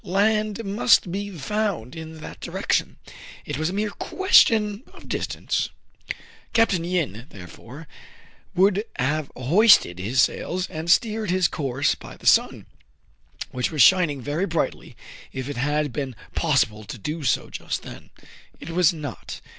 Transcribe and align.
Land 0.03 0.65
must 0.65 1.11
be 1.11 1.29
found 1.29 1.95
in 1.95 2.21
that 2.21 2.39
direction. 2.39 2.95
It 3.45 3.59
was 3.59 3.69
a 3.69 3.73
mere 3.73 3.91
question 3.91 4.81
of 4.93 5.07
distance. 5.07 5.69
Capt. 6.53 6.73
Yin, 6.73 7.27
therefore, 7.29 7.87
would 8.55 8.83
have 8.95 9.29
hoisted 9.37 9.99
his 9.99 10.19
sails, 10.19 10.67
and 10.71 10.89
steered 10.89 11.29
his 11.29 11.47
course 11.47 11.93
by 11.93 12.17
the 12.17 12.25
sun, 12.25 12.65
which 13.51 13.71
was 13.71 13.83
shining 13.83 14.21
very 14.23 14.47
brightly, 14.47 14.97
if 15.33 15.47
it 15.47 15.57
had 15.57 15.93
been 15.93 16.15
possible 16.33 16.83
to 16.83 16.97
do 16.97 17.21
so 17.23 17.51
just 17.51 17.83
then. 17.83 18.09
It 18.59 18.71
was 18.71 18.91
not. 18.91 19.39